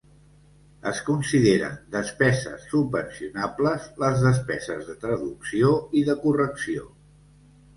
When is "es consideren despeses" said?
0.91-2.65